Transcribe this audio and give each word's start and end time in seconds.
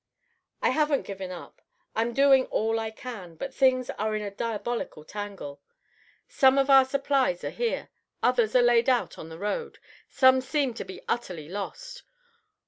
"I 0.63 0.71
haven't 0.71 1.05
given 1.05 1.29
up; 1.29 1.61
I 1.95 2.01
am 2.01 2.15
doing 2.15 2.47
all 2.47 2.79
I 2.79 2.89
can, 2.89 3.35
but 3.35 3.53
things 3.53 3.91
are 3.91 4.15
in 4.15 4.23
a 4.23 4.31
diabolical 4.31 5.03
tangle. 5.05 5.61
Some 6.27 6.57
of 6.57 6.71
our 6.71 6.85
supplies 6.85 7.43
are 7.43 7.51
here; 7.51 7.89
others 8.23 8.55
are 8.55 8.63
laid 8.63 8.89
out 8.89 9.19
on 9.19 9.29
the 9.29 9.37
road; 9.37 9.77
some 10.09 10.41
seem 10.41 10.73
to 10.73 10.83
be 10.83 11.03
utterly 11.07 11.47
lost. 11.49 12.01